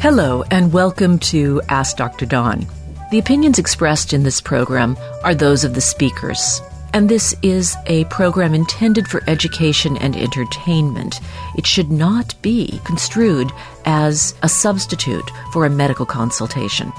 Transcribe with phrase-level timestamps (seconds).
[0.00, 2.24] Hello, and welcome to Ask Dr.
[2.24, 2.64] Dawn.
[3.10, 6.62] The opinions expressed in this program are those of the speakers,
[6.94, 11.18] and this is a program intended for education and entertainment.
[11.56, 13.50] It should not be construed
[13.86, 16.92] as a substitute for a medical consultation.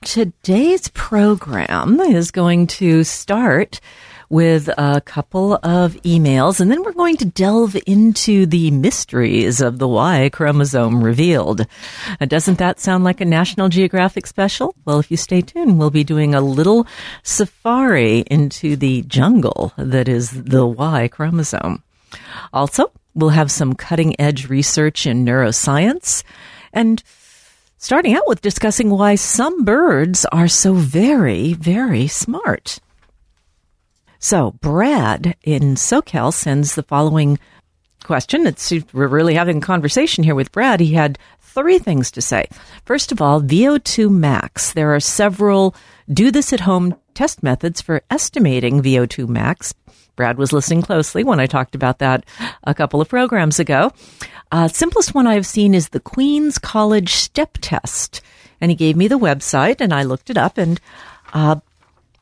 [0.00, 3.78] Today's program is going to start
[4.28, 9.78] with a couple of emails, and then we're going to delve into the mysteries of
[9.78, 11.66] the Y chromosome revealed.
[12.20, 14.74] Doesn't that sound like a National Geographic special?
[14.84, 16.86] Well, if you stay tuned, we'll be doing a little
[17.22, 21.82] safari into the jungle that is the Y chromosome.
[22.52, 26.22] Also, we'll have some cutting edge research in neuroscience
[26.72, 27.02] and
[27.78, 32.80] starting out with discussing why some birds are so very, very smart.
[34.18, 37.38] So, Brad in SoCal sends the following
[38.04, 38.46] question.
[38.46, 40.80] It's, we're really having a conversation here with Brad.
[40.80, 42.48] He had three things to say.
[42.84, 44.72] First of all, VO2 max.
[44.72, 45.74] There are several
[46.12, 49.74] do this at home test methods for estimating VO2 max.
[50.16, 52.24] Brad was listening closely when I talked about that
[52.64, 53.92] a couple of programs ago.
[54.50, 58.22] Uh, simplest one I've seen is the Queen's College Step Test.
[58.60, 60.80] And he gave me the website and I looked it up and
[61.34, 61.56] uh,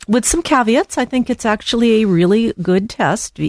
[0.07, 3.41] with some caveats, I think it's actually a really good test.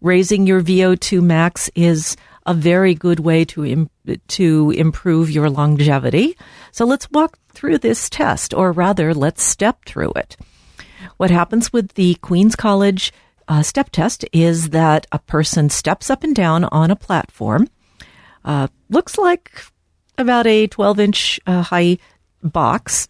[0.00, 3.90] Raising your VO2 max is a very good way to Im-
[4.28, 6.36] to improve your longevity.
[6.72, 10.36] So let's walk through this test, or rather, let's step through it.
[11.18, 13.12] What happens with the Queen's College
[13.46, 17.68] uh, step test is that a person steps up and down on a platform.
[18.44, 19.64] Uh, looks like
[20.18, 21.98] about a 12 inch uh, high
[22.42, 23.06] box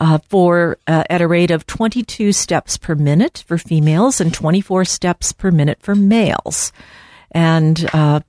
[0.00, 4.84] uh, for uh, at a rate of 22 steps per minute for females and 24
[4.86, 6.72] steps per minute for males.
[7.32, 8.20] And uh,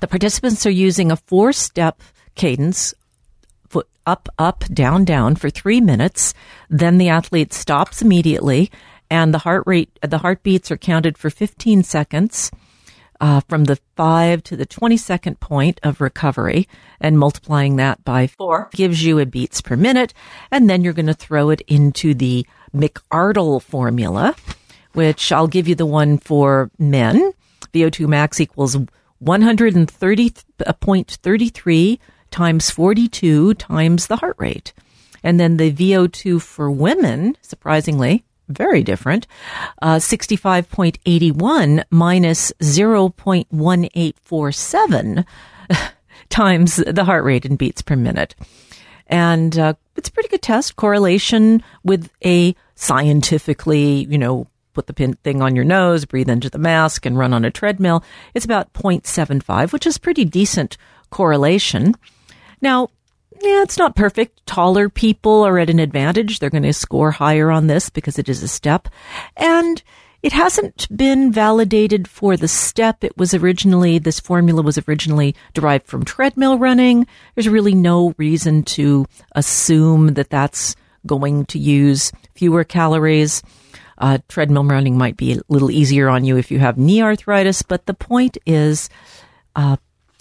[0.00, 2.02] the participants are using a four step
[2.34, 2.92] cadence
[3.68, 6.34] foot up, up, down, down for three minutes.
[6.68, 8.70] Then the athlete stops immediately
[9.08, 12.50] and the heart rate, the heartbeats are counted for 15 seconds
[13.20, 16.68] uh, from the 5 to the 22nd point of recovery
[17.00, 20.14] and multiplying that by 4 gives you a beats per minute.
[20.50, 24.34] And then you're going to throw it into the McArdle formula,
[24.92, 27.32] which I'll give you the one for men.
[27.72, 28.76] VO2 max equals
[29.22, 31.98] 130.33
[32.30, 34.72] times 42 times the heart rate.
[35.22, 38.24] And then the VO2 for women, surprisingly,
[38.56, 39.26] very different.
[39.82, 45.24] Uh, 65.81 minus 0.1847
[46.28, 48.36] times the heart rate in beats per minute.
[49.06, 50.76] And uh, it's a pretty good test.
[50.76, 56.50] Correlation with a scientifically, you know, put the pin thing on your nose, breathe into
[56.50, 58.02] the mask, and run on a treadmill.
[58.34, 60.76] It's about 0.75, which is pretty decent
[61.10, 61.94] correlation.
[62.60, 62.88] Now,
[63.40, 64.46] yeah, it's not perfect.
[64.46, 66.38] Taller people are at an advantage.
[66.38, 68.88] They're going to score higher on this because it is a step.
[69.36, 69.82] And
[70.22, 73.04] it hasn't been validated for the step.
[73.04, 77.06] It was originally, this formula was originally derived from treadmill running.
[77.34, 83.42] There's really no reason to assume that that's going to use fewer calories.
[83.98, 87.60] Uh, treadmill running might be a little easier on you if you have knee arthritis,
[87.60, 88.88] but the point is,
[89.54, 89.76] uh,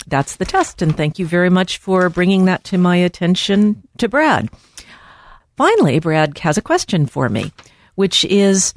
[0.07, 0.81] that's the test.
[0.81, 4.49] And thank you very much for bringing that to my attention to Brad.
[5.55, 7.51] Finally, Brad has a question for me,
[7.95, 8.73] which is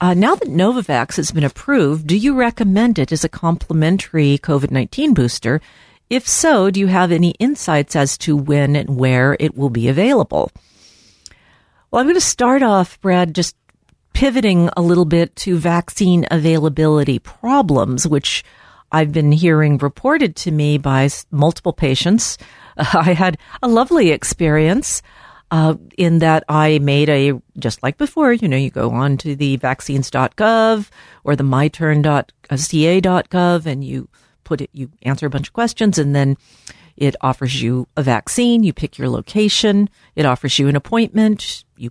[0.00, 4.70] uh, now that Novavax has been approved, do you recommend it as a complementary COVID
[4.70, 5.60] 19 booster?
[6.08, 9.88] If so, do you have any insights as to when and where it will be
[9.88, 10.50] available?
[11.90, 13.56] Well, I'm going to start off, Brad, just
[14.12, 18.44] pivoting a little bit to vaccine availability problems, which
[18.92, 22.38] I've been hearing reported to me by multiple patients.
[22.76, 25.02] I had a lovely experience
[25.50, 29.34] uh, in that I made a, just like before, you know, you go on to
[29.34, 30.88] the vaccines.gov
[31.24, 34.08] or the myturn.ca.gov and you
[34.44, 36.36] put it, you answer a bunch of questions and then
[36.96, 38.62] it offers you a vaccine.
[38.62, 39.88] You pick your location.
[40.14, 41.64] It offers you an appointment.
[41.76, 41.90] You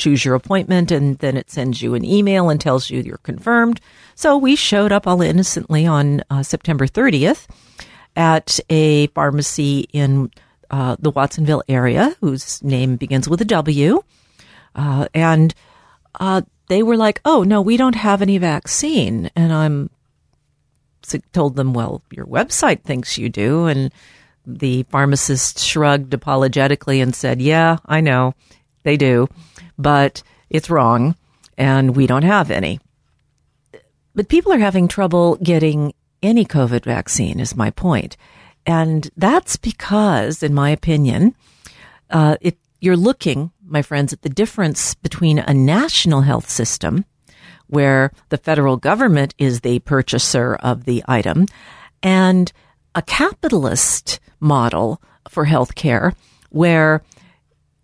[0.00, 3.80] choose your appointment and then it sends you an email and tells you you're confirmed.
[4.14, 7.46] So we showed up all innocently on uh, September 30th
[8.16, 10.30] at a pharmacy in
[10.70, 14.02] uh, the Watsonville area whose name begins with a W.
[14.74, 15.54] Uh, and
[16.18, 19.30] uh, they were like, oh, no, we don't have any vaccine.
[19.36, 19.90] And I'm
[21.32, 23.66] told them, well, your website thinks you do.
[23.66, 23.92] And
[24.46, 28.34] the pharmacist shrugged apologetically and said, yeah, I know
[28.82, 29.28] they do
[29.80, 31.16] but it's wrong
[31.56, 32.80] and we don't have any.
[34.14, 38.16] But people are having trouble getting any COVID vaccine, is my point.
[38.66, 41.34] And that's because, in my opinion,
[42.10, 47.06] uh, it, you're looking, my friends, at the difference between a national health system
[47.68, 51.46] where the federal government is the purchaser of the item
[52.02, 52.52] and
[52.94, 56.14] a capitalist model for healthcare
[56.50, 57.02] where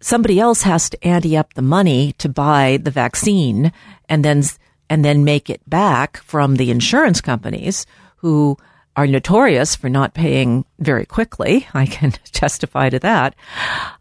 [0.07, 3.73] somebody else has to ante up the money to buy the vaccine
[4.09, 4.43] and then
[4.89, 7.87] and then make it back from the insurance companies
[8.19, 8.57] who
[8.95, 11.67] are notorious for not paying very quickly.
[11.75, 13.35] I can testify to that.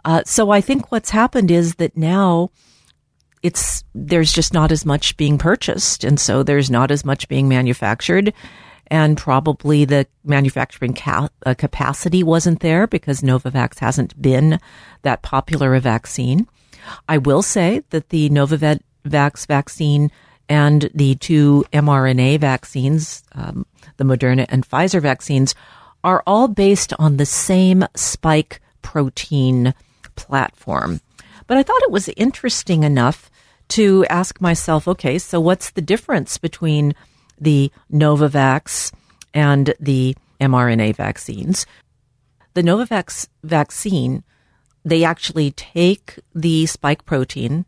[0.05, 2.51] Uh, so I think what's happened is that now
[3.41, 7.49] it's there's just not as much being purchased, and so there's not as much being
[7.49, 8.31] manufactured,
[8.87, 14.59] and probably the manufacturing ca- uh, capacity wasn't there because Novavax hasn't been
[15.01, 16.47] that popular a vaccine.
[17.09, 20.11] I will say that the Novavax vaccine
[20.47, 23.65] and the two mRNA vaccines, um,
[23.97, 25.55] the Moderna and Pfizer vaccines,
[26.03, 29.73] are all based on the same spike protein
[30.15, 31.01] platform.
[31.47, 33.31] But I thought it was interesting enough
[33.69, 36.93] to ask myself, okay, so what's the difference between
[37.39, 38.93] the Novavax
[39.33, 41.65] and the mRNA vaccines?
[42.53, 44.23] The Novavax vaccine,
[44.83, 47.65] they actually take the spike protein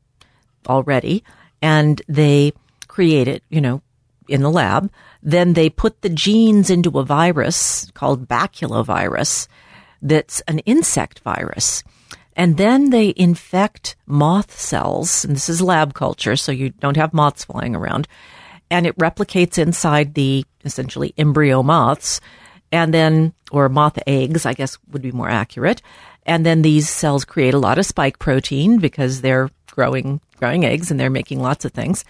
[0.67, 1.23] already
[1.61, 2.53] and they
[2.87, 3.81] create it, you know,
[4.27, 4.91] in the lab.
[5.21, 9.47] Then they put the genes into a virus called baculovirus
[10.01, 11.83] that's an insect virus.
[12.35, 17.13] And then they infect moth cells, and this is lab culture, so you don't have
[17.13, 18.07] moths flying around.
[18.69, 22.19] And it replicates inside the essentially embryo moths,
[22.71, 25.81] and then, or moth eggs, I guess would be more accurate.
[26.25, 30.91] And then these cells create a lot of spike protein because they're growing, growing eggs
[30.91, 32.03] and they're making lots of things.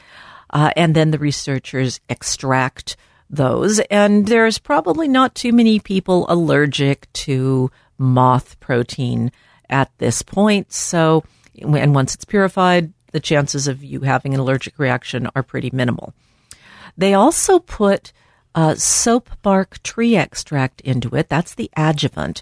[0.49, 2.97] Uh, and then the researchers extract
[3.29, 3.79] those.
[3.91, 7.69] And there's probably not too many people allergic to
[7.99, 9.31] moth protein
[9.69, 10.71] at this point.
[10.71, 11.23] So,
[11.61, 16.13] and once it's purified, the chances of you having an allergic reaction are pretty minimal.
[16.97, 18.11] They also put
[18.55, 21.29] uh, soap bark tree extract into it.
[21.29, 22.41] That's the adjuvant.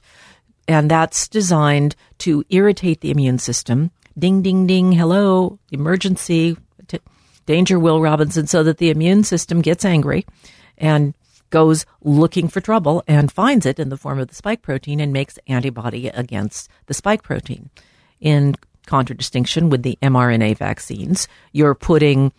[0.68, 3.92] And that's designed to irritate the immune system.
[4.18, 4.94] Ding, ding, ding.
[4.94, 6.57] Hello, emergency
[7.46, 10.25] danger Will Robinson so that the immune system gets angry
[10.78, 11.13] and
[11.50, 15.13] goes looking for trouble and finds it in the form of the spike protein and
[15.13, 17.69] makes antibody against the spike protein.
[18.19, 18.56] In
[18.88, 22.34] contradistinction with the mRNA vaccines, you're putting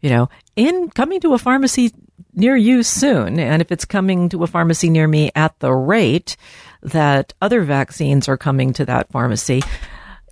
[0.00, 1.92] you know, in coming to a pharmacy
[2.32, 3.38] near you soon.
[3.38, 6.36] And if it's coming to a pharmacy near me at the rate
[6.82, 9.62] that other vaccines are coming to that pharmacy,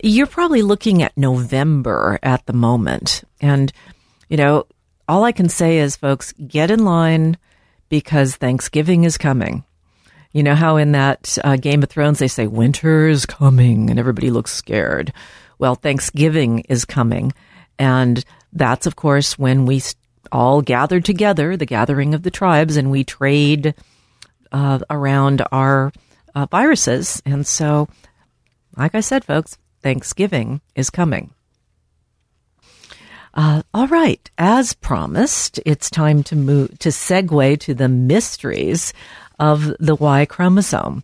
[0.01, 3.23] you're probably looking at November at the moment.
[3.41, 3.71] And,
[4.29, 4.65] you know,
[5.07, 7.37] all I can say is, folks, get in line
[7.89, 9.63] because Thanksgiving is coming.
[10.31, 13.97] You know how in that uh, Game of Thrones they say winter is coming and
[13.97, 15.11] everybody looks scared.
[15.57, 17.33] Well, Thanksgiving is coming.
[17.79, 19.81] And that's, of course, when we
[20.31, 23.73] all gather together, the gathering of the tribes, and we trade
[24.51, 25.91] uh, around our
[26.35, 27.21] uh, viruses.
[27.25, 27.87] And so,
[28.77, 31.31] like I said, folks, Thanksgiving is coming.
[33.33, 38.93] Uh, all right, as promised, it's time to move to segue to the mysteries
[39.39, 41.03] of the Y chromosome.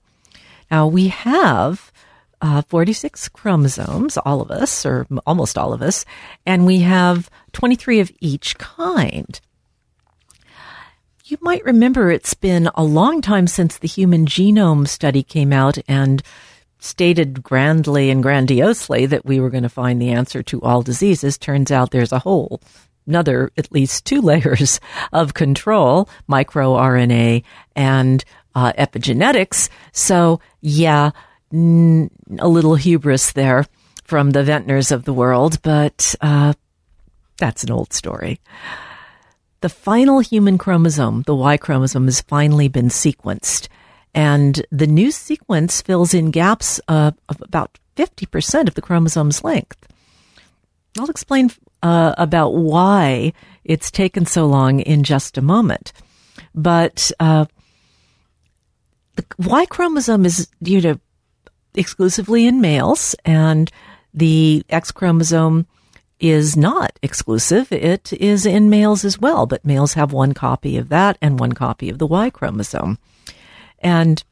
[0.72, 1.92] Now we have
[2.46, 6.06] uh, 46 chromosomes, all of us, or almost all of us,
[6.46, 9.42] and we have 23 of each kind.
[11.26, 15.80] You might remember it's been a long time since the human genome study came out
[15.88, 16.22] and
[16.78, 21.40] stated grandly and grandiosely that we were going to find the answer to all diseases.
[21.40, 22.62] Turns out there's a whole
[23.08, 24.80] another at least two layers
[25.12, 27.44] of control, microRNA
[27.76, 28.24] and
[28.54, 29.70] uh, epigenetics.
[29.94, 31.10] So yeah,
[31.52, 33.66] a little hubris there
[34.04, 36.54] from the Venters of the world, but uh,
[37.38, 38.40] that's an old story.
[39.62, 43.68] The final human chromosome, the Y chromosome, has finally been sequenced.
[44.14, 49.88] And the new sequence fills in gaps uh, of about 50% of the chromosome's length.
[50.98, 51.52] I'll explain
[51.84, 53.34] uh, about why
[53.64, 55.92] it's taken so long in just a moment.
[56.54, 57.46] But uh,
[59.16, 61.00] the Y chromosome is you to
[61.76, 63.72] exclusively in males, and
[64.14, 65.68] the X chromosome
[66.20, 67.72] is not exclusive.
[67.72, 71.54] It is in males as well, but males have one copy of that and one
[71.54, 72.98] copy of the Y chromosome.
[73.80, 74.24] And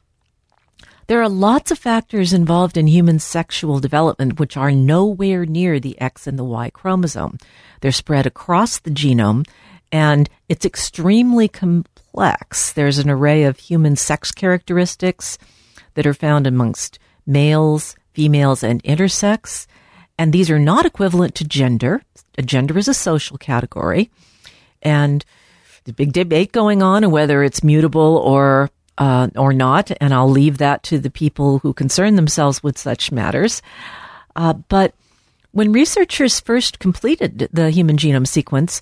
[1.08, 6.00] there are lots of factors involved in human sexual development which are nowhere near the
[6.00, 7.38] X and the Y chromosome.
[7.82, 9.46] They're spread across the genome
[9.92, 12.72] and it's extremely complex.
[12.72, 15.38] There's an array of human sex characteristics
[15.96, 19.68] that are found amongst males, females, and intersex.
[20.18, 22.04] And these are not equivalent to gender.
[22.38, 24.12] A gender is a social category.
[24.82, 25.26] And
[25.86, 30.60] the big debate going on whether it's mutable or uh, or not, and I'll leave
[30.60, 33.62] that to the people who concern themselves with such matters.
[34.36, 34.94] Uh, but
[35.52, 38.82] when researchers first completed the human genome sequence,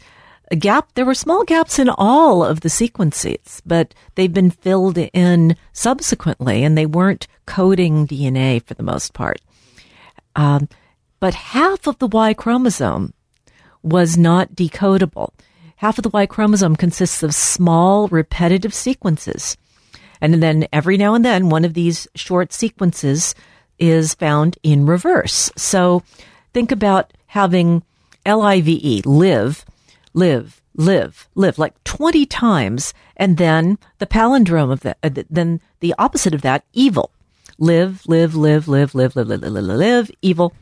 [0.51, 4.97] a gap there were small gaps in all of the sequences, but they've been filled
[4.97, 9.39] in subsequently, and they weren't coding DNA for the most part.
[10.35, 10.67] Um,
[11.19, 13.13] but half of the Y chromosome
[13.81, 15.29] was not decodable.
[15.77, 19.57] Half of the Y chromosome consists of small repetitive sequences.
[20.19, 23.33] And then every now and then, one of these short sequences
[23.79, 25.49] is found in reverse.
[25.55, 26.03] So
[26.53, 27.83] think about having
[28.25, 29.65] L-I-V-E, live,
[30.13, 32.93] live, live, live, like 20 times.
[33.17, 37.11] And then the palindrome of that, uh, then the opposite of that, evil.
[37.57, 40.53] Live, live, live, live, live, live, live, live, live, live, evil,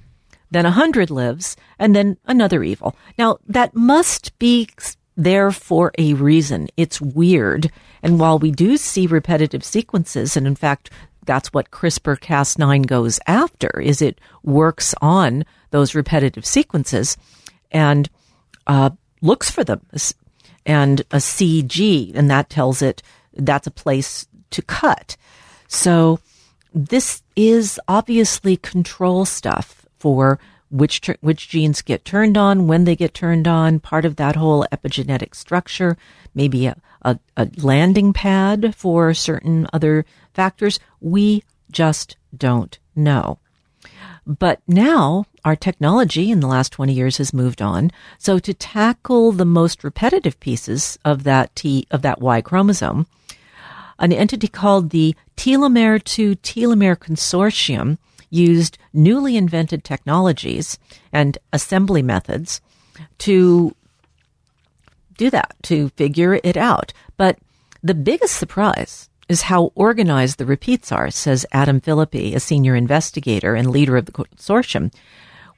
[0.51, 2.95] then a hundred lives, and then another evil.
[3.17, 4.67] Now, that must be
[5.15, 6.67] there for a reason.
[6.75, 7.71] It's weird.
[8.01, 10.89] And while we do see repetitive sequences, and in fact,
[11.25, 17.17] that's what CRISPR Cas9 goes after, is it works on those repetitive sequences
[17.71, 18.09] and
[18.65, 18.89] uh,
[19.21, 19.85] looks for them.
[20.65, 23.01] And a CG, and that tells it
[23.33, 25.15] that's a place to cut.
[25.67, 26.19] So
[26.73, 33.13] this is obviously control stuff for which which genes get turned on, when they get
[33.13, 35.97] turned on, part of that whole epigenetic structure,
[36.35, 40.79] maybe a, a, a landing pad for certain other factors.
[41.01, 43.39] We just don't know.
[44.29, 47.89] But now our technology in the last 20 years has moved on.
[48.19, 53.07] So to tackle the most repetitive pieces of that T, of that Y chromosome,
[53.97, 57.97] an entity called the Telomere to Telomere Consortium
[58.29, 60.77] used newly invented technologies
[61.11, 62.61] and assembly methods
[63.17, 63.75] to
[65.17, 66.93] do that, to figure it out.
[67.17, 67.39] But
[67.81, 73.53] the biggest surprise is how organized the repeats are, says Adam Phillippy, a senior investigator
[73.55, 74.91] and leader of the consortium.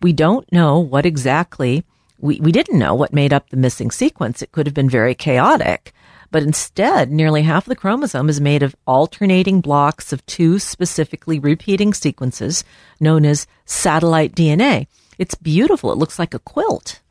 [0.02, 1.86] We don't know what exactly,
[2.20, 4.42] we, we didn't know what made up the missing sequence.
[4.42, 5.94] It could have been very chaotic.
[6.32, 11.40] But instead, nearly half of the chromosome is made of alternating blocks of two specifically
[11.40, 12.64] repeating sequences
[13.00, 14.88] known as satellite DNA.
[15.18, 15.92] It's beautiful.
[15.92, 17.02] It looks like a quilt.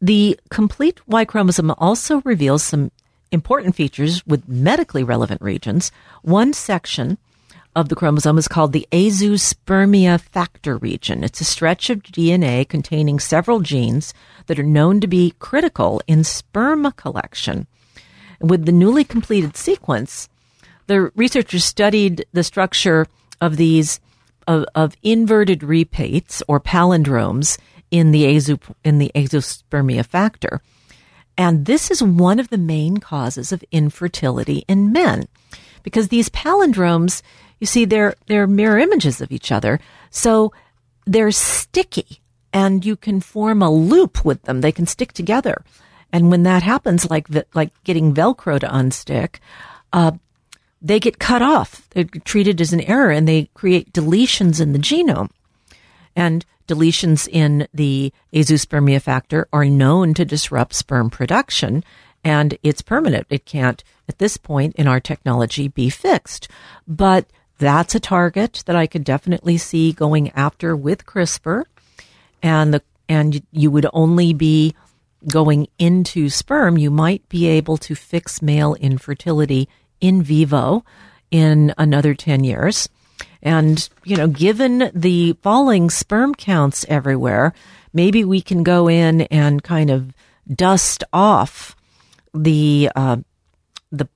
[0.00, 2.90] The complete Y chromosome also reveals some
[3.34, 5.92] important features with medically relevant regions.
[6.22, 7.18] One section
[7.76, 11.24] of the chromosome is called the azoospermia factor region.
[11.24, 14.14] It's a stretch of DNA containing several genes
[14.46, 17.66] that are known to be critical in sperm collection.
[18.40, 20.28] With the newly completed sequence,
[20.86, 23.06] the researchers studied the structure
[23.40, 24.00] of these
[24.46, 27.58] of, of inverted repeats or palindromes
[27.90, 30.60] in the azo, in the azoospermia factor.
[31.36, 35.26] And this is one of the main causes of infertility in men
[35.82, 37.22] because these palindromes
[37.64, 39.80] you see, they're, they're mirror images of each other.
[40.10, 40.52] So
[41.06, 42.20] they're sticky
[42.52, 44.60] and you can form a loop with them.
[44.60, 45.64] They can stick together.
[46.12, 49.36] And when that happens, like, like getting Velcro to unstick,
[49.94, 50.12] uh,
[50.82, 51.88] they get cut off.
[51.90, 55.30] They're treated as an error and they create deletions in the genome.
[56.16, 61.84] And deletions in the azoospermia factor are known to disrupt sperm production
[62.24, 63.26] and it's permanent.
[63.28, 66.48] It can't, at this point in our technology, be fixed.
[66.88, 67.26] But
[67.58, 71.64] that's a target that I could definitely see going after with CRISPR.
[72.42, 74.74] And the, and you would only be
[75.28, 76.78] going into sperm.
[76.78, 79.68] You might be able to fix male infertility
[80.00, 80.84] in vivo
[81.30, 82.88] in another 10 years.
[83.42, 87.52] And, you know, given the falling sperm counts everywhere,
[87.92, 90.12] maybe we can go in and kind of
[90.52, 91.76] dust off
[92.32, 93.18] the, uh,
[93.92, 94.08] the,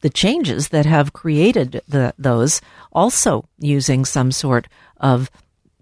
[0.00, 2.60] the changes that have created the, those
[2.92, 4.66] also using some sort
[4.96, 5.30] of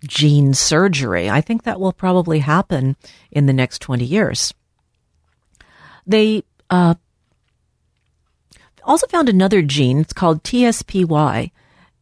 [0.06, 1.30] gene surgery.
[1.30, 2.96] I think that will probably happen
[3.30, 4.52] in the next 20 years.
[6.06, 6.94] They, uh,
[8.88, 9.98] also found another gene.
[9.98, 11.52] It's called TSPY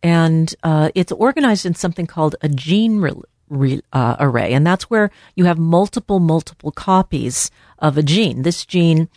[0.02, 3.12] and uh, it's organized in something called a gene re-
[3.48, 8.42] re- uh, array, and that's where you have multiple, multiple copies of a gene.
[8.42, 9.08] This gene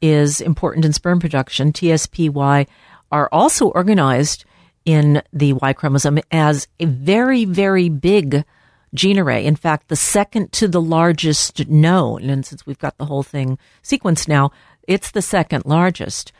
[0.00, 1.72] is important in sperm production.
[1.72, 2.66] TSPY
[3.10, 4.44] are also organized
[4.84, 8.44] in the Y chromosome as a very, very big
[8.94, 9.44] gene array.
[9.44, 13.58] In fact, the second to the largest known, and since we've got the whole thing
[13.82, 14.50] sequenced now,
[14.86, 16.32] it's the second largest.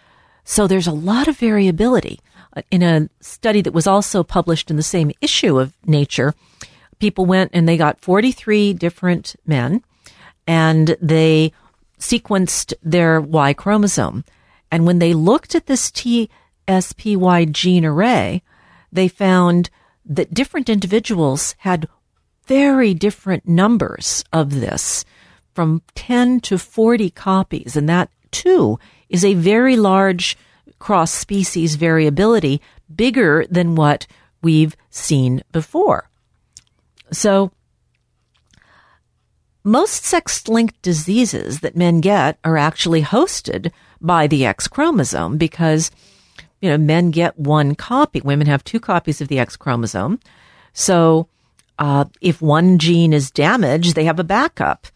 [0.44, 2.20] So there's a lot of variability
[2.70, 6.34] in a study that was also published in the same issue of Nature,
[6.98, 9.82] people went and they got 43 different men
[10.46, 11.52] and they
[11.98, 14.24] sequenced their Y chromosome.
[14.70, 18.42] And when they looked at this TSPY gene array,
[18.92, 19.70] they found
[20.04, 21.88] that different individuals had
[22.46, 25.04] very different numbers of this
[25.54, 27.76] from 10 to 40 copies.
[27.76, 30.36] And that too is a very large
[30.78, 32.60] cross species variability
[32.94, 34.06] bigger than what
[34.42, 36.08] we've seen before.
[37.12, 37.50] So,
[39.64, 45.90] most sex linked diseases that men get are actually hosted by the X chromosome because,
[46.60, 48.20] you know, men get one copy.
[48.20, 50.20] Women have two copies of the X chromosome.
[50.72, 51.28] So,
[51.78, 54.86] uh, if one gene is damaged, they have a backup.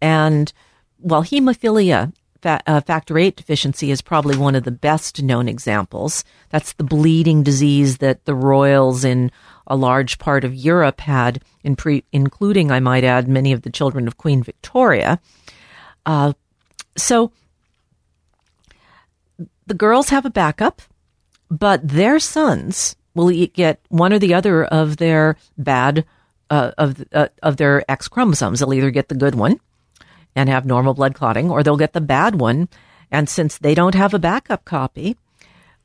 [0.00, 0.52] And
[0.98, 6.24] while hemophilia fa- uh, factor VIII deficiency is probably one of the best known examples.
[6.50, 9.30] That's the bleeding disease that the royals in
[9.66, 13.70] a large part of Europe had, in pre- including, I might add, many of the
[13.70, 15.20] children of Queen Victoria.
[16.06, 16.32] Uh,
[16.96, 17.32] so
[19.66, 20.82] the girls have a backup,
[21.50, 26.04] but their sons will get one or the other of their bad
[26.50, 28.60] uh, of uh, of their X chromosomes.
[28.60, 29.60] They'll either get the good one,
[30.38, 32.68] and have normal blood clotting, or they'll get the bad one.
[33.10, 35.16] And since they don't have a backup copy,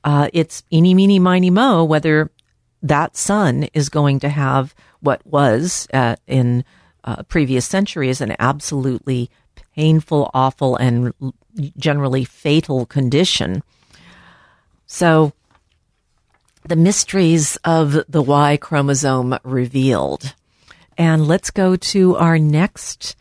[0.03, 2.31] uh, it's eeny, meeny, miny, mo whether
[2.81, 6.63] that son is going to have what was uh, in
[7.03, 9.29] uh, previous centuries an absolutely
[9.75, 11.13] painful, awful, and
[11.77, 13.63] generally fatal condition.
[14.85, 15.33] So,
[16.65, 20.33] the mysteries of the Y chromosome revealed.
[20.97, 23.15] And let's go to our next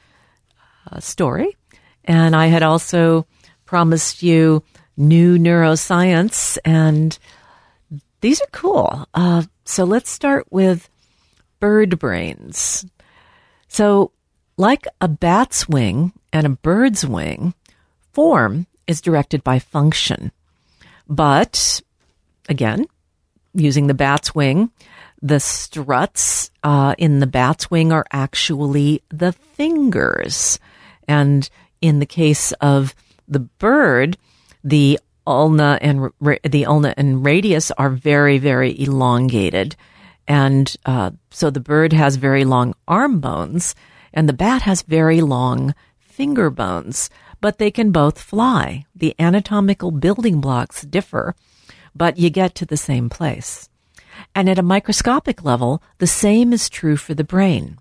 [0.90, 1.57] uh, story.
[2.05, 3.27] And I had also
[3.64, 4.62] promised you
[4.97, 7.18] new neuroscience, and
[8.21, 9.07] these are cool.
[9.14, 10.88] Uh, so let's start with
[11.61, 12.85] bird brains.
[13.68, 14.12] So,
[14.57, 17.55] like a bat's wing and a bird's wing,
[18.12, 20.33] form is directed by function.
[21.09, 21.81] But
[22.49, 22.87] again,
[23.55, 24.71] using the bat's wing,
[25.23, 30.59] the struts uh, in the bat's wing are actually the fingers.
[31.09, 31.49] And
[31.81, 32.95] in the case of
[33.29, 34.17] the bird,
[34.62, 36.11] the ulna and
[36.43, 39.77] the ulna and radius are very, very elongated.
[40.27, 43.75] And uh, so the bird has very long arm bones,
[44.12, 47.11] and the bat has very long finger bones,
[47.41, 48.85] but they can both fly.
[48.95, 51.35] The anatomical building blocks differ,
[51.95, 53.69] but you get to the same place.
[54.35, 57.79] And at a microscopic level, the same is true for the brain.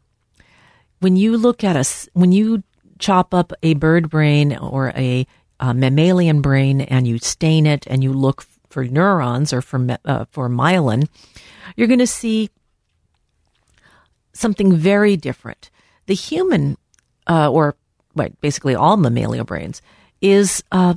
[1.00, 2.64] When you look at us, when you
[3.02, 5.28] chop up a bird brain or a,
[5.60, 10.26] a mammalian brain and you stain it and you look for neurons or for uh,
[10.32, 11.08] for myelin,
[11.76, 12.50] you're going to see
[14.34, 15.70] something very different.
[16.06, 16.78] The human,
[17.28, 17.76] uh, or
[18.40, 19.82] basically all mammalian brains,
[20.22, 20.96] is uh,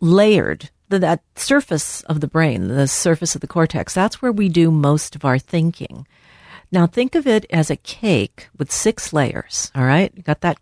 [0.00, 0.70] layered.
[0.90, 4.70] The, that surface of the brain, the surface of the cortex, that's where we do
[4.70, 6.06] most of our thinking.
[6.70, 9.72] Now think of it as a cake with six layers.
[9.74, 10.58] All right, you got that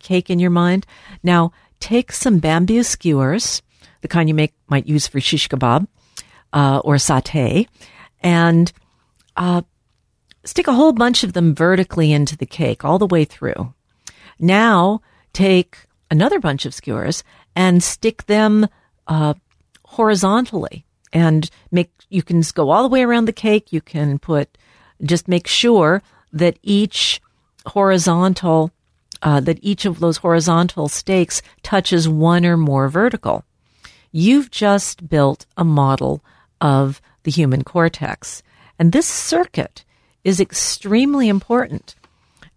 [0.00, 0.86] cake in your mind.
[1.22, 3.62] Now, take some bamboo skewers,
[4.00, 5.86] the kind you make might use for shish kebab.
[6.52, 7.66] uh, or satay,
[8.22, 8.72] and
[9.36, 9.62] uh,
[10.44, 13.72] stick a whole bunch of them vertically into the cake all the way through.
[14.38, 15.00] Now
[15.32, 17.22] take another bunch of skewers
[17.54, 18.66] and stick them
[19.06, 19.34] uh,
[19.84, 23.72] horizontally and make you can go all the way around the cake.
[23.72, 24.56] You can put
[25.02, 27.20] just make sure that each
[27.66, 28.70] horizontal
[29.22, 33.44] uh, that each of those horizontal stakes touches one or more vertical.
[34.12, 36.24] You've just built a model
[36.60, 38.42] of the human cortex,
[38.78, 39.84] and this circuit
[40.24, 41.94] is extremely important.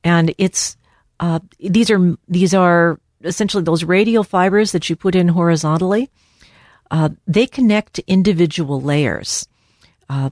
[0.04, 0.78] And it's
[1.19, 6.10] uh, these are these are essentially those radial fibers that you put in horizontally.
[6.91, 9.47] Uh, they connect individual layers.
[10.10, 10.30] Uh,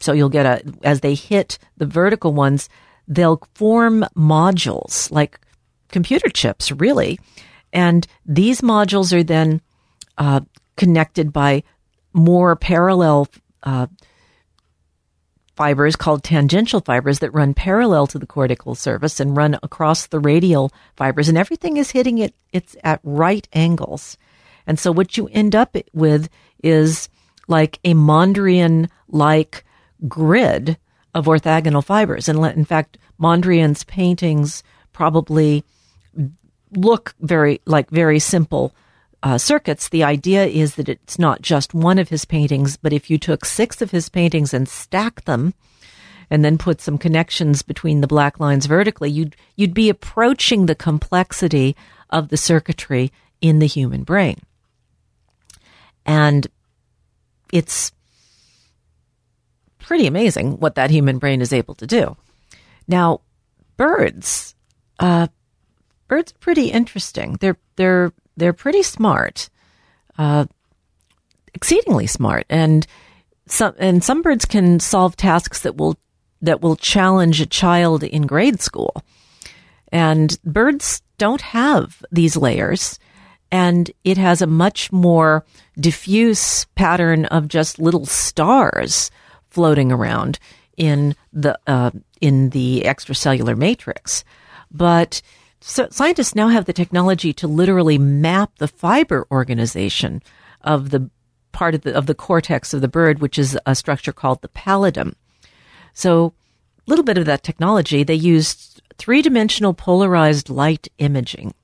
[0.00, 2.68] so you'll get a as they hit the vertical ones,
[3.08, 5.38] they'll form modules like
[5.92, 7.20] computer chips, really.
[7.72, 9.60] And these modules are then
[10.18, 10.40] uh,
[10.76, 11.62] connected by
[12.12, 13.28] more parallel
[13.62, 13.86] uh,
[15.56, 20.18] fibers called tangential fibers that run parallel to the cortical surface and run across the
[20.18, 21.28] radial fibers.
[21.28, 24.16] And everything is hitting it it's at right angles.
[24.66, 26.28] And so what you end up with
[26.62, 27.08] is
[27.48, 29.64] like a mondrian like
[30.08, 30.78] grid
[31.14, 32.28] of orthogonal fibers.
[32.28, 35.64] And in fact mondrian's paintings probably
[36.74, 38.74] look very like very simple
[39.22, 43.08] uh, circuits, the idea is that it's not just one of his paintings, but if
[43.08, 45.54] you took six of his paintings and stacked them,
[46.32, 50.74] and then put some connections between the black lines vertically, you'd you'd be approaching the
[50.74, 51.76] complexity
[52.08, 54.40] of the circuitry in the human brain.
[56.06, 56.46] And
[57.52, 57.92] it's
[59.78, 62.16] pretty amazing what that human brain is able to do.
[62.88, 63.20] Now,
[63.76, 64.54] birds,
[64.98, 65.26] uh,
[66.12, 67.38] birds are pretty interesting.
[67.40, 69.48] They're they're they're pretty smart,
[70.18, 70.44] uh,
[71.54, 72.86] exceedingly smart, and
[73.46, 75.96] some and some birds can solve tasks that will
[76.42, 79.02] that will challenge a child in grade school.
[79.90, 82.98] And birds don't have these layers,
[83.50, 85.46] and it has a much more
[85.80, 89.10] diffuse pattern of just little stars
[89.48, 90.38] floating around
[90.76, 94.24] in the uh, in the extracellular matrix.
[94.70, 95.22] But
[95.62, 100.20] so scientists now have the technology to literally map the fiber organization
[100.60, 101.08] of the
[101.52, 104.48] part of the, of the cortex of the bird, which is a structure called the
[104.48, 105.14] pallidum.
[105.92, 106.32] So,
[106.86, 111.54] a little bit of that technology, they used three dimensional polarized light imaging.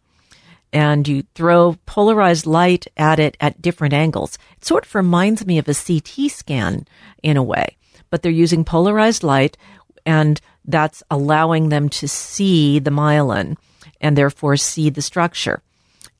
[0.72, 4.38] And you throw polarized light at it at different angles.
[4.58, 6.87] It sort of reminds me of a CT scan
[7.22, 7.78] in a way,
[8.11, 9.56] but they're using polarized light
[10.04, 13.56] and that's allowing them to see the myelin
[14.00, 15.62] and therefore see the structure.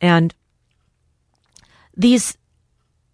[0.01, 0.35] And
[1.97, 2.37] these,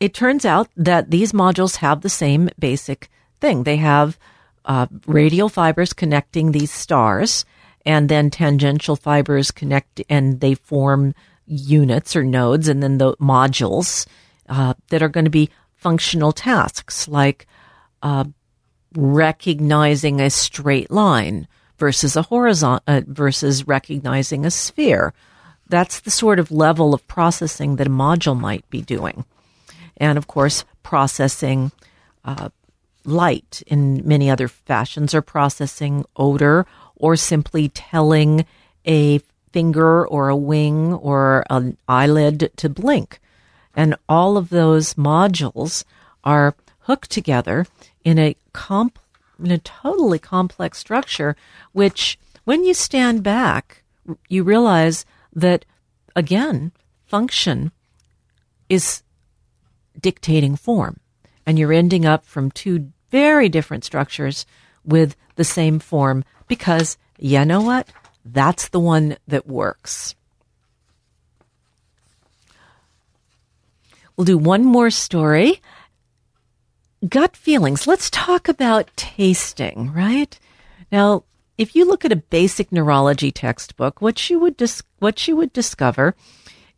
[0.00, 3.08] it turns out that these modules have the same basic
[3.40, 3.64] thing.
[3.64, 4.18] They have
[4.64, 7.44] uh, radial fibers connecting these stars,
[7.86, 11.14] and then tangential fibers connect, and they form
[11.46, 14.06] units or nodes, and then the modules
[14.48, 17.46] uh, that are going to be functional tasks like
[18.02, 18.24] uh,
[18.96, 21.46] recognizing a straight line
[21.78, 25.12] versus a horizontal uh, versus recognizing a sphere.
[25.68, 29.24] That's the sort of level of processing that a module might be doing.
[29.96, 31.72] And of course, processing
[32.24, 32.50] uh,
[33.04, 38.46] light in many other fashions, or processing odor, or simply telling
[38.86, 39.20] a
[39.52, 43.20] finger or a wing or an eyelid to blink.
[43.76, 45.84] And all of those modules
[46.22, 47.66] are hooked together
[48.04, 48.98] in a comp
[49.42, 51.36] in a totally complex structure,
[51.72, 53.82] which when you stand back,
[54.28, 55.64] you realize that
[56.14, 56.72] again,
[57.06, 57.72] function
[58.68, 59.02] is
[60.00, 61.00] dictating form.
[61.46, 64.46] And you're ending up from two very different structures
[64.84, 67.88] with the same form because you know what?
[68.24, 70.14] That's the one that works.
[74.16, 75.60] We'll do one more story
[77.08, 77.86] gut feelings.
[77.86, 80.38] Let's talk about tasting, right?
[80.90, 81.24] Now,
[81.56, 85.52] if you look at a basic neurology textbook, what you would dis- what you would
[85.52, 86.14] discover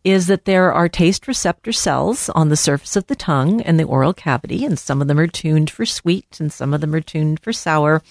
[0.05, 3.85] is that there are taste receptor cells on the surface of the tongue and the
[3.85, 7.01] oral cavity, and some of them are tuned for sweet and some of them are
[7.01, 8.03] tuned for sour.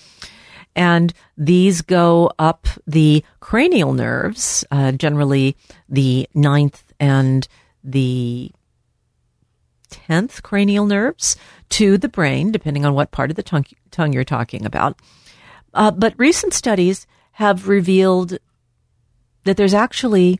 [0.75, 5.55] And these go up the cranial nerves, uh, generally
[5.87, 7.47] the ninth and
[7.81, 8.51] the
[10.07, 11.35] 10th cranial nerves
[11.69, 14.99] to the brain, depending on what part of the tongue, tongue you're talking about.
[15.73, 18.37] Uh, but recent studies have revealed
[19.43, 20.39] that there's actually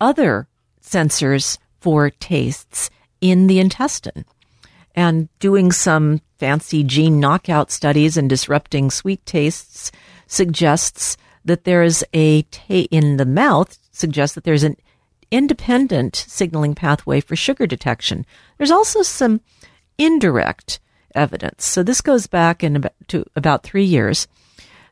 [0.00, 0.46] other
[0.82, 2.90] sensors for tastes
[3.20, 4.24] in the intestine.
[4.94, 9.92] and doing some fancy gene knockout studies and disrupting sweet tastes
[10.26, 14.76] suggests that there is a ta- in the mouth suggests that there's an
[15.30, 18.24] independent signaling pathway for sugar detection.
[18.58, 19.40] There's also some
[19.98, 20.80] indirect
[21.14, 21.64] evidence.
[21.64, 24.28] So this goes back in about, to about three years.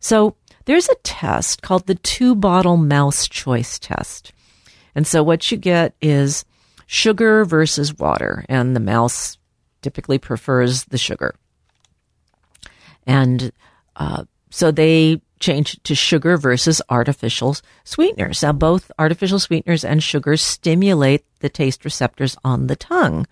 [0.00, 4.32] So there's a test called the two bottle mouse choice test.
[4.94, 6.44] And so what you get is
[6.86, 9.38] sugar versus water, and the mouse
[9.82, 11.34] typically prefers the sugar.
[13.06, 13.52] And
[13.96, 18.42] uh, so they change to sugar versus artificial sweeteners.
[18.42, 23.26] Now, both artificial sweeteners and sugars stimulate the taste receptors on the tongue.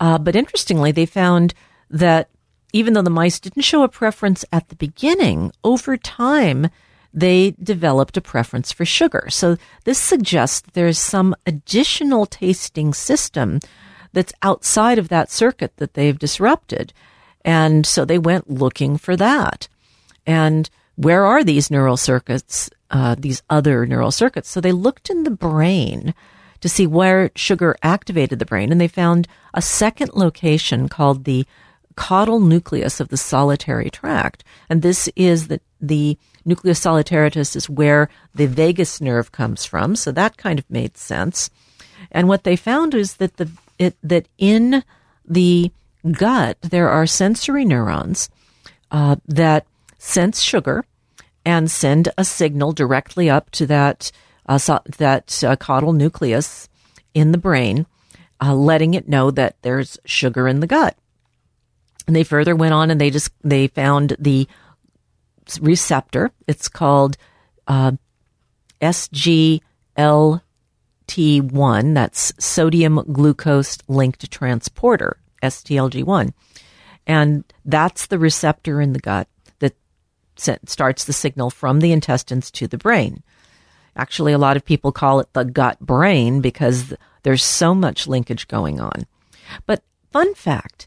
[0.00, 1.54] Uh, but interestingly, they found
[1.90, 2.28] that
[2.72, 6.68] even though the mice didn't show a preference at the beginning, over time,
[7.12, 9.26] they developed a preference for sugar.
[9.30, 13.60] So this suggests there's some additional tasting system
[14.12, 16.92] that's outside of that circuit that they've disrupted.
[17.44, 19.68] And so they went looking for that.
[20.26, 24.50] And where are these neural circuits, uh, these other neural circuits?
[24.50, 26.12] So they looked in the brain
[26.60, 31.46] to see where sugar activated the brain, and they found a second location called the
[31.94, 34.42] caudal nucleus of the solitary tract.
[34.68, 39.94] And this is the, the nucleus solitarius is where the vagus nerve comes from.
[39.94, 41.48] So that kind of made sense.
[42.10, 44.82] And what they found is that the, it, that in
[45.24, 45.70] the
[46.10, 48.30] gut, there are sensory neurons,
[48.90, 49.64] uh, that
[49.98, 50.84] sense sugar
[51.44, 54.10] and send a signal directly up to that
[54.46, 56.68] uh, so, that uh, caudal nucleus
[57.14, 57.86] in the brain,
[58.40, 60.96] uh, letting it know that there's sugar in the gut.
[62.06, 64.48] And they further went on and they just they found the
[65.60, 66.30] receptor.
[66.46, 67.18] It's called
[67.66, 67.92] uh,
[68.80, 69.60] SGLT1.
[71.94, 76.32] That's sodium glucose linked transporter, STLG1.
[77.06, 79.28] And that's the receptor in the gut
[80.38, 83.22] starts the signal from the intestines to the brain.
[83.96, 88.46] Actually, a lot of people call it the gut brain because there's so much linkage
[88.46, 89.06] going on.
[89.66, 90.86] But fun fact,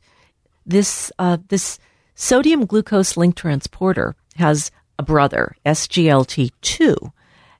[0.65, 1.77] this uh, this
[2.15, 7.11] sodium glucose link transporter has a brother, SGLT2,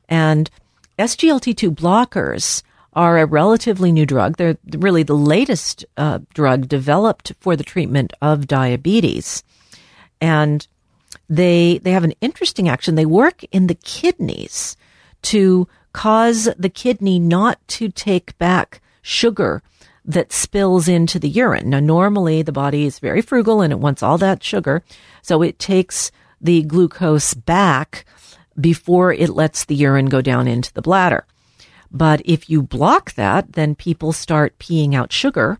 [0.08, 0.50] and
[0.98, 4.38] SGLT2 blockers are a relatively new drug.
[4.38, 9.44] They're really the latest uh, drug developed for the treatment of diabetes,
[10.20, 10.66] and
[11.32, 12.96] they they have an interesting action.
[12.96, 14.76] They work in the kidneys
[15.24, 19.64] to cause the kidney not to take back sugar
[20.04, 21.70] that spills into the urine.
[21.70, 24.84] Now, normally the body is very frugal and it wants all that sugar,
[25.22, 28.06] so it takes the glucose back
[28.60, 31.26] before it lets the urine go down into the bladder.
[31.90, 35.60] But if you block that, then people start peeing out sugar.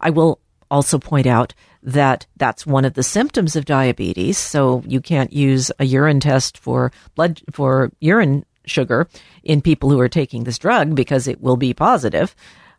[0.00, 4.38] I will also point out that that's one of the symptoms of diabetes.
[4.38, 9.06] So you can't use a urine test for blood, for urine sugar
[9.42, 12.34] in people who are taking this drug because it will be positive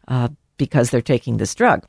[0.08, 1.86] uh, because they're taking this drug.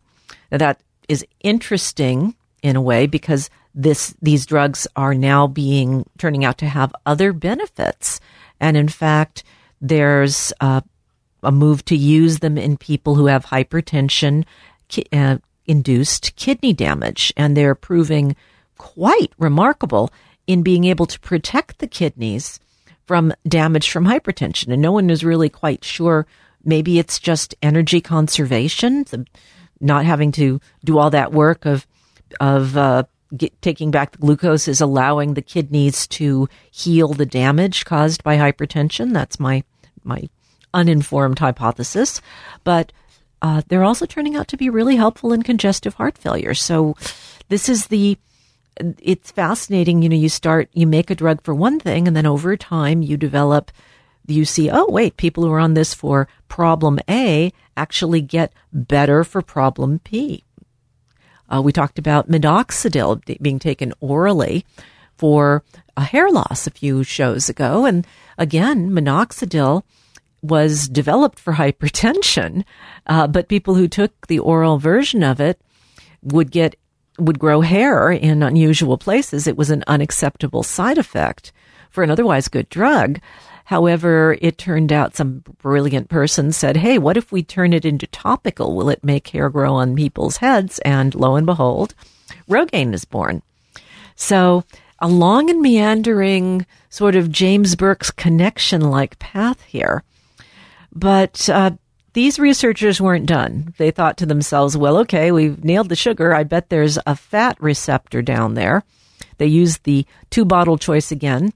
[0.52, 6.44] Now that is interesting in a way because this these drugs are now being turning
[6.44, 8.20] out to have other benefits,
[8.58, 9.44] and in fact,
[9.82, 10.80] there's uh,
[11.42, 14.44] a move to use them in people who have hypertension,
[15.12, 18.36] uh, induced kidney damage, and they're proving
[18.78, 20.10] quite remarkable
[20.46, 22.60] in being able to protect the kidneys
[23.06, 24.72] from damage from hypertension.
[24.72, 26.26] And no one is really quite sure.
[26.64, 29.04] Maybe it's just energy conservation,
[29.80, 31.86] not having to do all that work of
[32.40, 33.04] of uh,
[33.36, 38.36] get, taking back the glucose is allowing the kidneys to heal the damage caused by
[38.36, 39.12] hypertension.
[39.12, 39.62] That's my
[40.02, 40.28] my
[40.74, 42.20] uninformed hypothesis,
[42.64, 42.92] but
[43.42, 46.54] uh, they're also turning out to be really helpful in congestive heart failure.
[46.54, 46.96] So
[47.48, 48.18] this is the
[48.78, 50.02] it's fascinating.
[50.02, 53.02] You know, you start, you make a drug for one thing, and then over time
[53.02, 53.72] you develop,
[54.26, 59.24] you see, oh, wait, people who are on this for problem A actually get better
[59.24, 60.44] for problem P.
[61.48, 64.66] Uh, we talked about minoxidil being taken orally
[65.16, 65.62] for
[65.96, 67.86] a hair loss a few shows ago.
[67.86, 69.84] And again, minoxidil
[70.48, 72.64] was developed for hypertension,
[73.06, 75.60] uh, but people who took the oral version of it
[76.22, 76.76] would get
[77.18, 79.46] would grow hair in unusual places.
[79.46, 81.52] It was an unacceptable side effect
[81.90, 83.20] for an otherwise good drug.
[83.64, 88.06] However, it turned out some brilliant person said, Hey, what if we turn it into
[88.06, 88.76] topical?
[88.76, 90.78] Will it make hair grow on people's heads?
[90.80, 91.94] And lo and behold,
[92.48, 93.42] Rogaine is born.
[94.14, 94.62] So
[95.00, 100.04] a long and meandering sort of James Burke's connection like path here.
[100.92, 101.72] But uh,
[102.12, 103.74] these researchers weren't done.
[103.78, 106.34] They thought to themselves, well, okay, we've nailed the sugar.
[106.34, 108.84] I bet there's a fat receptor down there.
[109.38, 111.52] They used the two bottle choice again.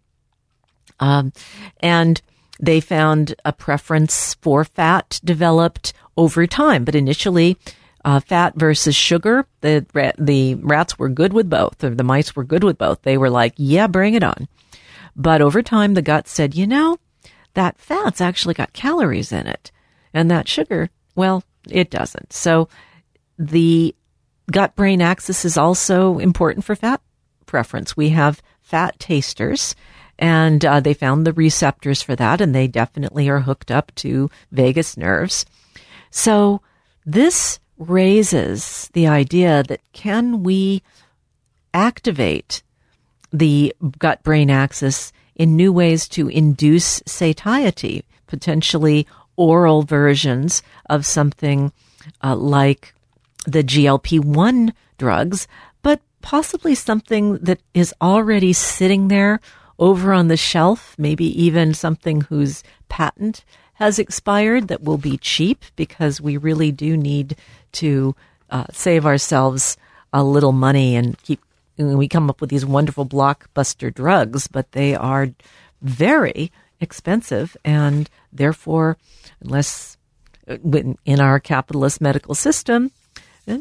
[0.98, 1.32] Um,
[1.80, 2.20] and
[2.60, 7.56] they found a preference for fat developed over time, but initially,
[8.04, 9.86] uh, fat versus sugar, the
[10.18, 13.02] the rats were good with both, or the mice were good with both.
[13.02, 14.48] They were like, "Yeah, bring it on."
[15.16, 16.98] But over time, the gut said, "You know,
[17.54, 19.70] that fat's actually got calories in it,
[20.12, 22.68] and that sugar, well, it doesn't." So,
[23.38, 23.94] the
[24.50, 27.00] gut brain axis is also important for fat
[27.46, 27.96] preference.
[27.96, 29.74] We have fat tasters,
[30.18, 34.30] and uh, they found the receptors for that, and they definitely are hooked up to
[34.52, 35.46] vagus nerves.
[36.10, 36.60] So
[37.06, 40.82] this raises the idea that can we
[41.72, 42.62] activate
[43.32, 51.72] the gut brain axis in new ways to induce satiety, potentially oral versions of something
[52.22, 52.94] uh, like
[53.46, 55.48] the GLP 1 drugs,
[55.82, 59.40] but possibly something that is already sitting there
[59.78, 65.64] over on the shelf, maybe even something whose patent has expired that will be cheap
[65.74, 67.34] because we really do need
[67.72, 68.14] to
[68.50, 69.78] uh, save ourselves
[70.12, 71.40] a little money and keep.
[71.80, 75.28] We come up with these wonderful blockbuster drugs, but they are
[75.82, 78.96] very expensive, and therefore,
[79.40, 79.96] unless
[80.48, 80.56] uh,
[81.04, 82.90] in our capitalist medical system,
[83.46, 83.58] eh,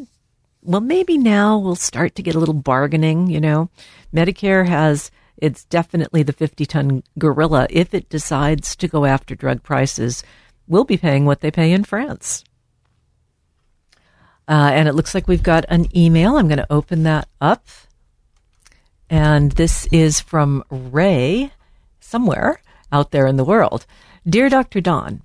[0.61, 3.29] well, maybe now we'll start to get a little bargaining.
[3.29, 3.69] You know,
[4.13, 7.67] Medicare has it's definitely the 50 ton gorilla.
[7.69, 10.23] If it decides to go after drug prices,
[10.67, 12.43] we'll be paying what they pay in France.
[14.47, 16.35] Uh, and it looks like we've got an email.
[16.35, 17.67] I'm going to open that up.
[19.09, 21.51] And this is from Ray,
[21.99, 23.85] somewhere out there in the world.
[24.27, 24.81] Dear Dr.
[24.81, 25.21] Dawn,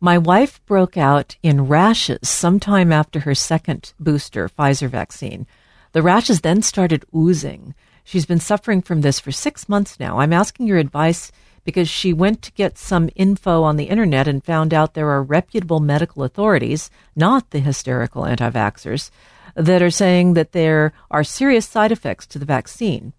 [0.00, 5.46] my wife broke out in rashes sometime after her second booster Pfizer vaccine.
[5.92, 7.74] The rashes then started oozing.
[8.04, 10.18] She's been suffering from this for six months now.
[10.18, 11.30] I'm asking your advice
[11.64, 15.22] because she went to get some info on the internet and found out there are
[15.22, 19.10] reputable medical authorities, not the hysterical anti vaxxers,
[19.54, 23.12] that are saying that there are serious side effects to the vaccine.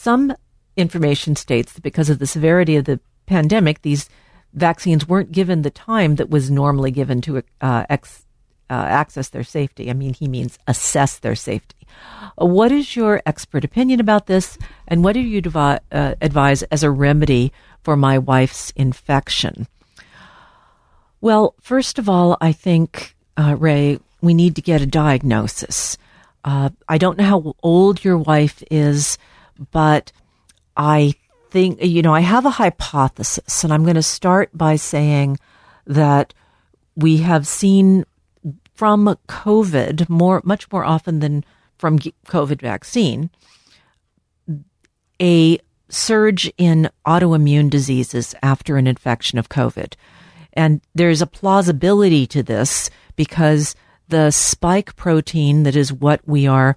[0.00, 0.32] Some
[0.76, 4.08] information states that because of the severity of the pandemic, these
[4.54, 8.24] vaccines weren't given the time that was normally given to uh, ex-
[8.70, 9.90] uh, access their safety.
[9.90, 11.84] I mean, he means assess their safety.
[12.36, 14.56] What is your expert opinion about this,
[14.86, 19.66] and what do you devi- uh, advise as a remedy for my wife's infection?
[21.20, 25.98] Well, first of all, I think, uh, Ray, we need to get a diagnosis.
[26.44, 29.18] Uh, I don't know how old your wife is,
[29.70, 30.12] but
[30.76, 31.14] I
[31.50, 35.38] think, you know, I have a hypothesis, and I'm going to start by saying
[35.86, 36.34] that
[36.96, 38.04] we have seen
[38.74, 41.44] from COVID more, much more often than
[41.78, 43.30] from COVID vaccine,
[45.20, 49.94] a surge in autoimmune diseases after an infection of COVID.
[50.52, 53.74] And there's a plausibility to this because
[54.08, 56.76] the spike protein that is what we are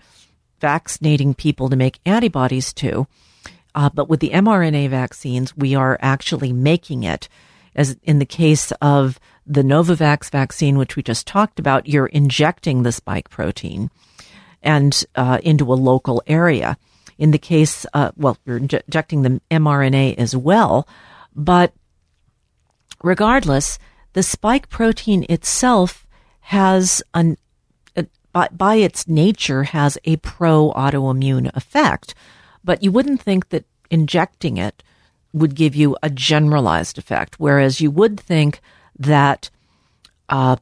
[0.61, 3.07] vaccinating people to make antibodies to,
[3.75, 7.27] uh, but with the mRNA vaccines, we are actually making it.
[7.75, 12.83] As in the case of the Novavax vaccine, which we just talked about, you're injecting
[12.83, 13.89] the spike protein
[14.61, 16.77] and uh, into a local area.
[17.17, 20.87] In the case, uh, well, you're injecting the mRNA as well,
[21.35, 21.73] but
[23.03, 23.79] regardless,
[24.13, 26.05] the spike protein itself
[26.41, 27.37] has an
[28.33, 32.13] by, by its nature has a pro autoimmune effect,
[32.63, 34.83] but you wouldn't think that injecting it
[35.33, 38.61] would give you a generalized effect, whereas you would think
[38.97, 39.49] that
[40.29, 40.55] uh,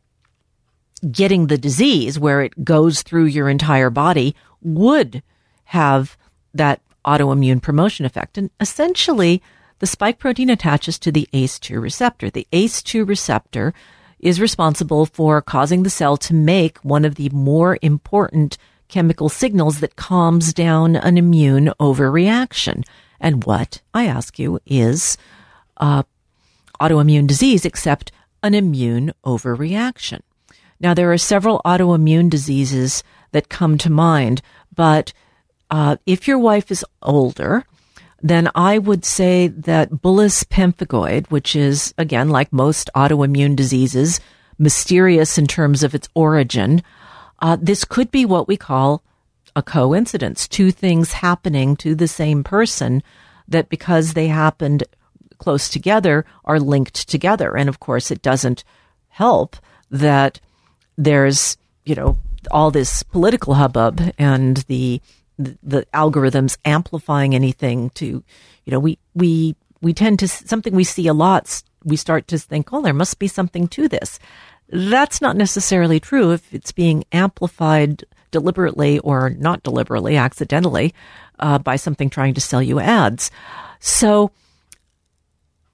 [1.11, 5.23] getting the disease where it goes through your entire body would
[5.65, 6.17] have
[6.53, 8.37] that autoimmune promotion effect.
[8.37, 9.41] And essentially,
[9.79, 12.29] the spike protein attaches to the ACE2 receptor.
[12.29, 13.73] The ACE2 receptor
[14.19, 18.57] is responsible for causing the cell to make one of the more important
[18.87, 22.83] chemical signals that calms down an immune overreaction.
[23.19, 25.17] And what, I ask you, is
[25.77, 26.03] uh,
[26.81, 28.11] autoimmune disease except
[28.41, 30.21] an immune overreaction?
[30.79, 34.41] Now, there are several autoimmune diseases that come to mind,
[34.75, 35.13] but
[35.69, 37.65] uh, if your wife is older,
[38.21, 44.19] then I would say that bullous pemphigoid, which is, again, like most autoimmune diseases,
[44.57, 46.83] mysterious in terms of its origin,
[47.39, 49.03] uh, this could be what we call
[49.55, 50.47] a coincidence.
[50.47, 53.01] Two things happening to the same person
[53.47, 54.83] that because they happened
[55.37, 57.55] close together are linked together.
[57.57, 58.63] And of course, it doesn't
[59.07, 59.55] help
[59.89, 60.39] that
[60.97, 62.17] there's, you know,
[62.51, 65.01] all this political hubbub and the,
[65.39, 71.07] the, algorithms amplifying anything to, you know, we, we, we tend to, something we see
[71.07, 74.19] a lot, we start to think, oh, there must be something to this.
[74.67, 80.93] That's not necessarily true if it's being amplified deliberately or not deliberately, accidentally,
[81.39, 83.31] uh, by something trying to sell you ads.
[83.79, 84.31] So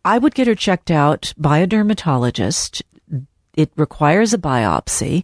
[0.05, 2.83] I would get her checked out by a dermatologist.
[3.55, 5.23] It requires a biopsy.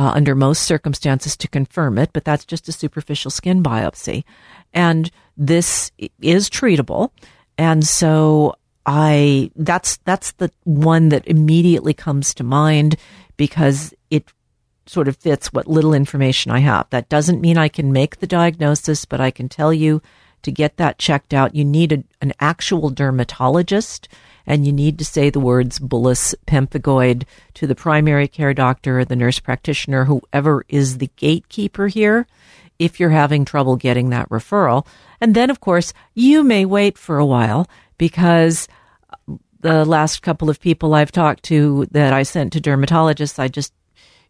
[0.00, 4.24] Uh, under most circumstances to confirm it, but that's just a superficial skin biopsy.
[4.72, 5.92] And this
[6.22, 7.10] is treatable.
[7.58, 8.54] And so
[8.86, 12.96] I, that's, that's the one that immediately comes to mind
[13.36, 14.24] because it
[14.86, 16.88] sort of fits what little information I have.
[16.88, 20.00] That doesn't mean I can make the diagnosis, but I can tell you
[20.42, 24.08] to get that checked out, you need a, an actual dermatologist
[24.46, 27.24] and you need to say the words bullous pemphigoid
[27.54, 32.26] to the primary care doctor, the nurse practitioner, whoever is the gatekeeper here,
[32.78, 34.86] if you're having trouble getting that referral.
[35.20, 37.68] And then, of course, you may wait for a while
[37.98, 38.66] because
[39.60, 43.74] the last couple of people I've talked to that I sent to dermatologists, I just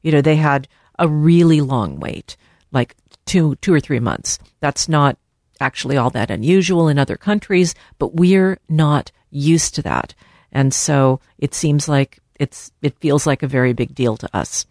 [0.03, 2.37] you know, they had a really long wait,
[2.73, 2.97] like
[3.27, 4.39] two, two or three months.
[4.61, 5.19] That's not
[5.61, 10.15] actually all that unusual in other countries, but we're not used to that.
[10.53, 14.67] And so it seems like it's, it feels like a very big deal to us.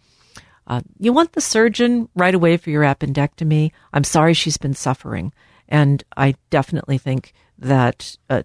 [0.66, 3.72] Uh, you want the surgeon right away for your appendectomy.
[3.92, 5.32] I'm sorry she's been suffering.
[5.68, 8.42] And I definitely think that, uh,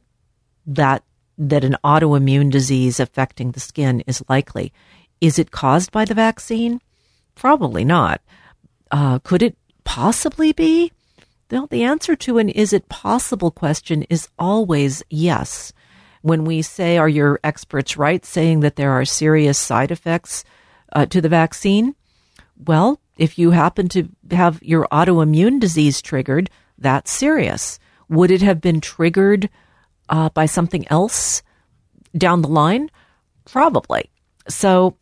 [0.67, 1.03] that,
[1.37, 4.71] that an autoimmune disease affecting the skin is likely.
[5.21, 6.81] Is it caused by the vaccine?
[7.35, 8.21] Probably not.
[8.91, 10.91] Uh, could it possibly be?
[11.51, 15.73] Well, the answer to an is it possible question is always yes.
[16.21, 20.43] When we say, are your experts right saying that there are serious side effects
[20.93, 21.95] uh, to the vaccine?
[22.57, 27.79] Well, if you happen to have your autoimmune disease triggered, that's serious.
[28.09, 29.49] Would it have been triggered
[30.09, 31.43] uh, by something else
[32.17, 32.89] down the line?
[33.45, 34.09] Probably.
[34.47, 34.97] So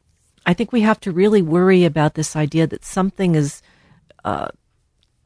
[0.45, 3.61] I think we have to really worry about this idea that something is,
[4.25, 4.49] uh,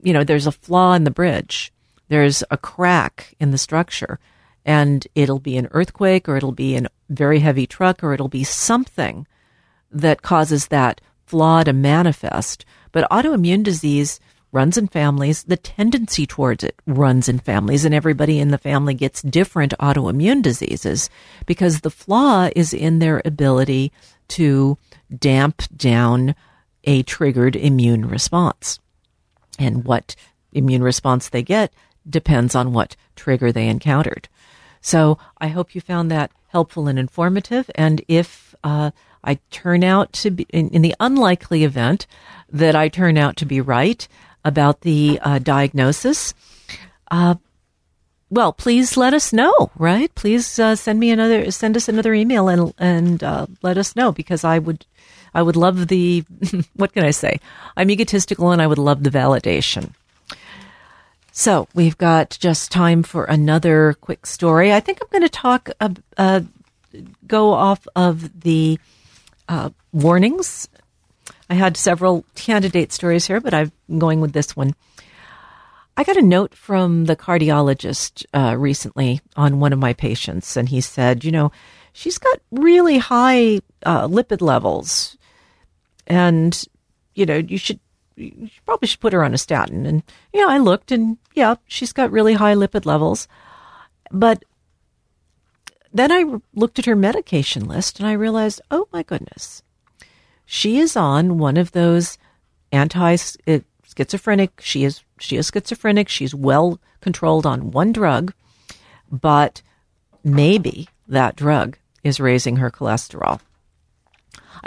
[0.02, 1.72] you know, there's a flaw in the bridge,
[2.10, 4.20] there's a crack in the structure,
[4.66, 8.43] and it'll be an earthquake or it'll be a very heavy truck or it'll be
[8.43, 9.26] something
[9.91, 12.66] that causes that flaw to manifest.
[12.91, 14.20] But autoimmune disease
[14.52, 15.43] runs in families.
[15.43, 20.41] The tendency towards it runs in families, and everybody in the family gets different autoimmune
[20.41, 21.10] diseases
[21.45, 23.91] because the flaw is in their ability
[24.30, 24.78] to
[25.16, 26.36] damp down
[26.84, 28.80] a triggered immune response.
[29.58, 30.16] And what
[30.51, 31.74] immune response they get
[32.10, 34.30] depends on what trigger they encountered.
[34.82, 37.70] So I hope you found that helpful and informative.
[37.76, 38.91] And if uh,
[39.24, 42.08] I turn out to be, in, in, the unlikely event
[42.49, 44.08] that I turn out to be right
[44.45, 46.34] about the uh, diagnosis,
[47.12, 47.36] uh,
[48.30, 50.14] well, please let us know, right?
[50.16, 54.12] Please uh, send me another, send us another email and and uh, let us know
[54.12, 54.86] because I would,
[55.38, 56.26] I would love the,
[56.74, 57.40] what can I say?
[57.78, 59.94] I'm egotistical and I would love the validation.
[61.32, 64.74] So we've got just time for another quick story.
[64.74, 66.42] I think I'm going to talk, uh, uh,
[67.28, 68.80] go off of the
[69.48, 70.68] uh, warnings.
[71.52, 74.74] I had several candidate stories here, but I'm going with this one.
[75.96, 80.68] I got a note from the cardiologist uh, recently on one of my patients, and
[80.68, 81.52] he said, you know,
[81.98, 85.16] she's got really high uh, lipid levels,
[86.08, 86.64] and
[87.14, 87.80] you know, you should
[88.16, 89.86] you probably should put her on a statin.
[89.86, 90.03] And
[90.34, 93.28] yeah, I looked, and yeah, she's got really high lipid levels,
[94.12, 94.43] but
[95.93, 99.62] then I looked at her medication list, and I realized, oh my goodness,
[100.45, 102.18] she is on one of those
[102.72, 103.60] anti uh,
[103.95, 104.62] schizophrenic.
[104.62, 106.10] She is she is schizophrenic.
[106.10, 108.34] She's well controlled on one drug,
[109.12, 109.62] but
[110.24, 113.39] maybe that drug is raising her cholesterol.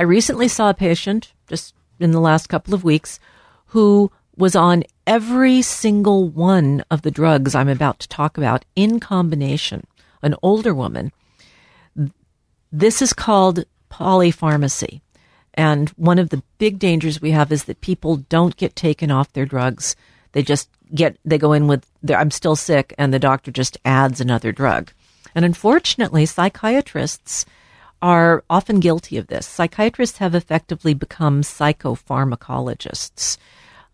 [0.00, 3.20] I recently saw a patient just in the last couple of weeks
[3.66, 8.98] who was on every single one of the drugs I'm about to talk about in
[8.98, 9.86] combination,
[10.22, 11.12] an older woman.
[12.72, 15.02] This is called polypharmacy.
[15.52, 19.34] And one of the big dangers we have is that people don't get taken off
[19.34, 19.96] their drugs.
[20.32, 24.18] They just get, they go in with, I'm still sick, and the doctor just adds
[24.18, 24.92] another drug.
[25.34, 27.44] And unfortunately, psychiatrists
[28.02, 29.46] are often guilty of this.
[29.46, 33.36] Psychiatrists have effectively become psychopharmacologists.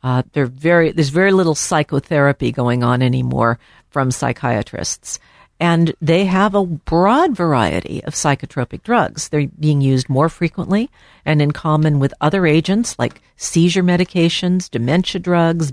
[0.03, 3.59] Uh, very, there's very little psychotherapy going on anymore
[3.91, 5.19] from psychiatrists.
[5.59, 9.31] And they have a broad variety of psychotropic drugs.
[9.31, 10.91] They're being used more frequently
[11.25, 15.73] and in common with other agents like seizure medications, dementia drugs,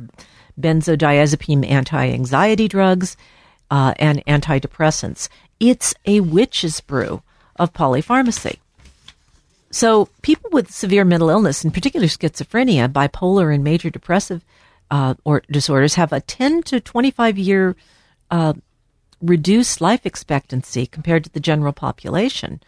[0.59, 3.17] benzodiazepine anti anxiety drugs,
[3.69, 5.27] uh, and antidepressants.
[5.59, 7.21] It's a witch's brew
[7.57, 8.57] of polypharmacy.
[9.71, 14.43] So, people with severe mental illness, in particular schizophrenia, bipolar, and major depressive
[14.91, 17.75] uh, or disorders, have a 10 to 25 year
[18.29, 18.53] uh,
[19.21, 22.61] reduced life expectancy compared to the general population.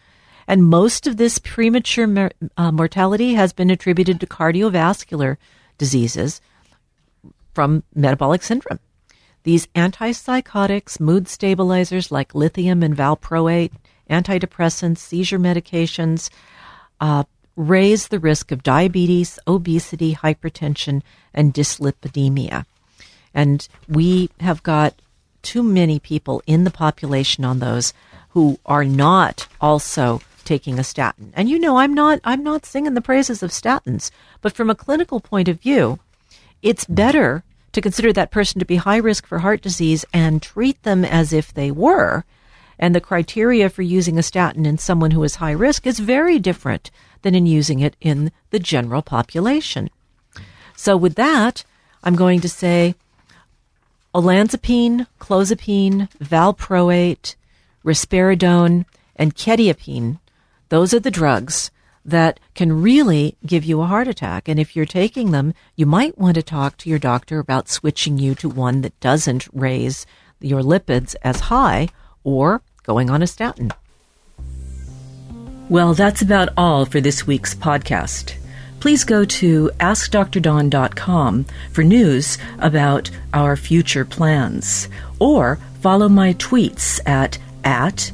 [0.48, 5.36] And most of this premature mer- uh, mortality has been attributed to cardiovascular
[5.78, 6.40] diseases
[7.54, 8.80] from metabolic syndrome.
[9.44, 13.70] These antipsychotics, mood stabilizers like lithium and valproate,
[14.10, 16.30] antidepressants, seizure medications,
[17.00, 17.24] uh,
[17.56, 21.02] raise the risk of diabetes, obesity, hypertension,
[21.32, 22.66] and dyslipidemia.
[23.34, 24.94] And we have got
[25.42, 27.92] too many people in the population on those
[28.30, 31.32] who are not also taking a statin.
[31.34, 34.74] And you know, I'm not I'm not singing the praises of statins, but from a
[34.74, 35.98] clinical point of view,
[36.62, 40.82] it's better to consider that person to be high risk for heart disease and treat
[40.82, 42.24] them as if they were.
[42.78, 46.38] And the criteria for using a statin in someone who is high risk is very
[46.38, 46.90] different
[47.22, 49.90] than in using it in the general population.
[50.76, 51.64] So with that,
[52.04, 52.94] I'm going to say
[54.14, 57.34] olanzapine, clozapine, valproate,
[57.84, 60.18] risperidone, and quetiapine.
[60.68, 61.70] Those are the drugs
[62.04, 64.48] that can really give you a heart attack.
[64.48, 68.16] And if you're taking them, you might want to talk to your doctor about switching
[68.16, 70.06] you to one that doesn't raise
[70.40, 71.88] your lipids as high
[72.22, 73.72] or going on a statin.
[75.68, 78.36] Well, that's about all for this week's podcast
[78.86, 87.36] please go to AskDrDawn.com for news about our future plans, or follow my tweets at,
[87.64, 88.12] at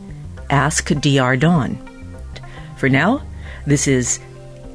[0.48, 1.76] AskDrDawn.
[2.78, 3.22] For now,
[3.66, 4.18] this is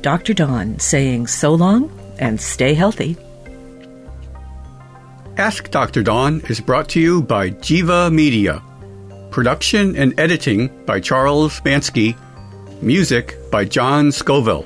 [0.01, 0.35] Dr.
[0.35, 3.17] Dawn saying so long and stay healthy.
[5.37, 6.03] Ask Dr.
[6.03, 8.61] Dawn is brought to you by Jiva Media.
[9.37, 12.17] Production and editing by Charles Bansky.
[12.81, 14.65] Music by John Scoville.